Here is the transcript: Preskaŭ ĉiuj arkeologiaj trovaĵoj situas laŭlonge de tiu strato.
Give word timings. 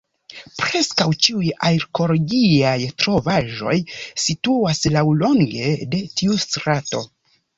Preskaŭ 0.59 1.05
ĉiuj 1.25 1.49
arkeologiaj 1.67 2.73
trovaĵoj 3.03 3.75
situas 4.23 4.81
laŭlonge 4.97 5.75
de 5.95 6.03
tiu 6.21 6.41
strato. 6.47 7.05